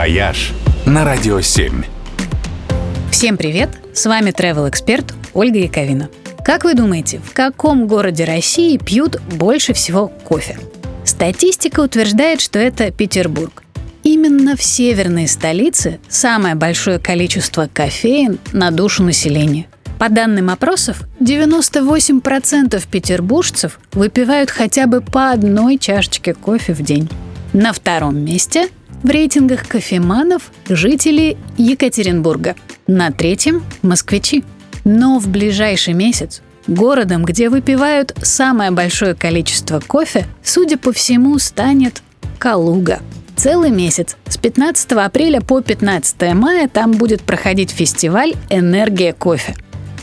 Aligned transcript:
«Вояж» 0.00 0.52
на 0.86 1.04
Радио 1.04 1.42
7. 1.42 1.84
Всем 3.10 3.36
привет! 3.36 3.68
С 3.92 4.06
вами 4.06 4.30
travel 4.30 4.66
эксперт 4.66 5.12
Ольга 5.34 5.58
Яковина. 5.58 6.08
Как 6.42 6.64
вы 6.64 6.72
думаете, 6.72 7.18
в 7.22 7.34
каком 7.34 7.86
городе 7.86 8.24
России 8.24 8.78
пьют 8.78 9.20
больше 9.20 9.74
всего 9.74 10.08
кофе? 10.08 10.58
Статистика 11.04 11.80
утверждает, 11.80 12.40
что 12.40 12.58
это 12.58 12.90
Петербург. 12.90 13.62
Именно 14.02 14.56
в 14.56 14.62
северной 14.62 15.28
столице 15.28 16.00
самое 16.08 16.54
большое 16.54 16.98
количество 16.98 17.68
кофеина 17.70 18.38
на 18.54 18.70
душу 18.70 19.02
населения. 19.02 19.66
По 19.98 20.08
данным 20.08 20.48
опросов, 20.48 21.02
98% 21.20 22.82
петербуржцев 22.90 23.78
выпивают 23.92 24.48
хотя 24.48 24.86
бы 24.86 25.02
по 25.02 25.30
одной 25.30 25.76
чашечке 25.76 26.32
кофе 26.32 26.72
в 26.72 26.80
день. 26.80 27.10
На 27.52 27.74
втором 27.74 28.16
месте 28.16 28.70
в 29.02 29.08
рейтингах 29.08 29.66
кофеманов 29.66 30.50
жители 30.68 31.36
Екатеринбурга. 31.56 32.56
На 32.86 33.10
третьем– 33.10 33.62
москвичи. 33.82 34.44
Но 34.84 35.18
в 35.18 35.28
ближайший 35.28 35.94
месяц 35.94 36.42
городом, 36.66 37.24
где 37.24 37.48
выпивают 37.48 38.14
самое 38.22 38.70
большое 38.70 39.14
количество 39.14 39.80
кофе, 39.80 40.26
судя 40.42 40.76
по 40.76 40.92
всему, 40.92 41.38
станет 41.38 42.02
Калуга. 42.38 43.00
Целый 43.36 43.70
месяц 43.70 44.16
с 44.28 44.36
15 44.36 44.92
апреля 44.92 45.40
по 45.40 45.60
15 45.60 46.34
мая 46.34 46.68
там 46.68 46.92
будет 46.92 47.22
проходить 47.22 47.70
фестиваль 47.70 48.34
«Энергия 48.50 49.12
кофе». 49.12 49.54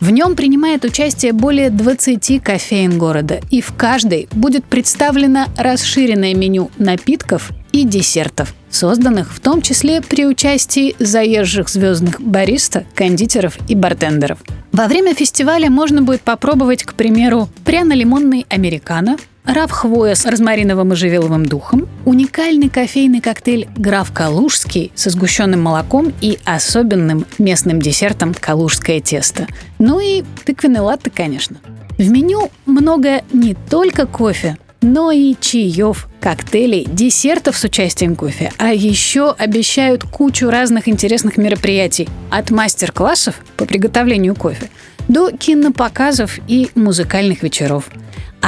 В 0.00 0.10
нем 0.10 0.36
принимает 0.36 0.84
участие 0.84 1.32
более 1.32 1.70
20 1.70 2.40
кофеин 2.42 2.98
города, 2.98 3.40
и 3.50 3.60
в 3.60 3.72
каждой 3.74 4.28
будет 4.30 4.64
представлено 4.64 5.46
расширенное 5.56 6.34
меню 6.34 6.70
напитков 6.78 7.50
и 7.72 7.82
десертов, 7.82 8.54
созданных 8.70 9.34
в 9.34 9.40
том 9.40 9.60
числе 9.60 10.00
при 10.00 10.24
участии 10.24 10.94
заезжих 11.00 11.68
звездных 11.68 12.20
бариста, 12.20 12.86
кондитеров 12.94 13.58
и 13.68 13.74
бартендеров. 13.74 14.38
Во 14.70 14.86
время 14.86 15.14
фестиваля 15.14 15.68
можно 15.68 16.00
будет 16.00 16.20
попробовать, 16.20 16.84
к 16.84 16.94
примеру, 16.94 17.48
пряно-лимонный 17.64 18.46
американо, 18.48 19.16
раф 19.48 19.70
хвоя 19.70 20.14
с 20.14 20.26
розмариновым 20.26 20.88
и 20.88 20.90
можжевеловым 20.90 21.46
духом, 21.46 21.88
уникальный 22.04 22.68
кофейный 22.68 23.20
коктейль 23.20 23.66
«Граф 23.76 24.12
Калужский» 24.12 24.92
со 24.94 25.08
сгущенным 25.08 25.62
молоком 25.62 26.12
и 26.20 26.38
особенным 26.44 27.24
местным 27.38 27.80
десертом 27.80 28.34
«Калужское 28.34 29.00
тесто». 29.00 29.46
Ну 29.78 30.00
и 30.00 30.22
тыквенный 30.44 30.80
латте, 30.80 31.10
конечно. 31.10 31.56
В 31.96 32.10
меню 32.10 32.50
много 32.66 33.22
не 33.32 33.54
только 33.54 34.06
кофе, 34.06 34.58
но 34.82 35.10
и 35.10 35.34
чаев, 35.40 36.08
коктейлей, 36.20 36.84
десертов 36.84 37.56
с 37.56 37.64
участием 37.64 38.16
кофе. 38.16 38.52
А 38.58 38.68
еще 38.68 39.32
обещают 39.32 40.04
кучу 40.04 40.50
разных 40.50 40.88
интересных 40.88 41.38
мероприятий. 41.38 42.08
От 42.30 42.50
мастер-классов 42.50 43.36
по 43.56 43.64
приготовлению 43.64 44.34
кофе 44.34 44.68
до 45.08 45.32
кинопоказов 45.32 46.38
и 46.46 46.70
музыкальных 46.74 47.42
вечеров. 47.42 47.88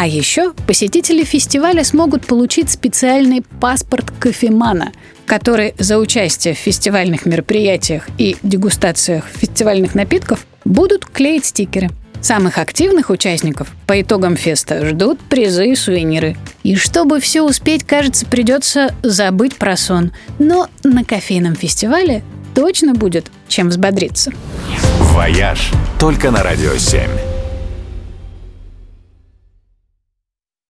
А 0.00 0.06
еще 0.06 0.54
посетители 0.66 1.24
фестиваля 1.24 1.84
смогут 1.84 2.26
получить 2.26 2.70
специальный 2.70 3.42
паспорт 3.60 4.10
кофемана, 4.18 4.92
который 5.26 5.74
за 5.76 5.98
участие 5.98 6.54
в 6.54 6.56
фестивальных 6.56 7.26
мероприятиях 7.26 8.08
и 8.16 8.34
дегустациях 8.42 9.26
фестивальных 9.26 9.94
напитков 9.94 10.46
будут 10.64 11.04
клеить 11.04 11.44
стикеры– 11.44 11.90
Самых 12.22 12.58
активных 12.58 13.08
участников 13.08 13.72
по 13.86 13.98
итогам 14.00 14.36
феста 14.36 14.86
ждут 14.86 15.18
призы 15.20 15.70
и 15.70 15.74
сувениры. 15.74 16.36
И 16.62 16.76
чтобы 16.76 17.18
все 17.18 17.40
успеть, 17.40 17.82
кажется, 17.84 18.26
придется 18.26 18.94
забыть 19.02 19.56
про 19.56 19.74
сон. 19.74 20.12
Но 20.38 20.68
на 20.84 21.02
кофейном 21.02 21.56
фестивале 21.56 22.22
точно 22.54 22.92
будет 22.92 23.30
чем 23.48 23.70
взбодриться. 23.70 24.32
«Вояж» 24.98 25.70
только 25.98 26.30
на 26.30 26.42
«Радио 26.42 26.74
7». 26.74 27.39